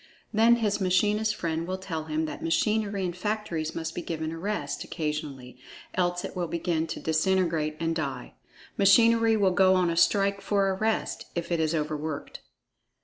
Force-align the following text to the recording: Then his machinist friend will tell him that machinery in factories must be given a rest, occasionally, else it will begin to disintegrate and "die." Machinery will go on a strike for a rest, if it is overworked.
Then 0.33 0.55
his 0.55 0.81
machinist 0.81 1.35
friend 1.35 1.67
will 1.67 1.77
tell 1.77 2.05
him 2.05 2.25
that 2.25 2.41
machinery 2.41 3.05
in 3.05 3.13
factories 3.13 3.75
must 3.75 3.93
be 3.93 4.01
given 4.01 4.31
a 4.31 4.39
rest, 4.39 4.83
occasionally, 4.83 5.59
else 5.93 6.25
it 6.25 6.35
will 6.35 6.47
begin 6.47 6.87
to 6.87 6.99
disintegrate 6.99 7.77
and 7.79 7.95
"die." 7.95 8.33
Machinery 8.79 9.37
will 9.37 9.51
go 9.53 9.75
on 9.75 9.91
a 9.91 9.95
strike 9.95 10.41
for 10.41 10.69
a 10.69 10.73
rest, 10.73 11.27
if 11.35 11.51
it 11.51 11.59
is 11.59 11.75
overworked. 11.75 12.39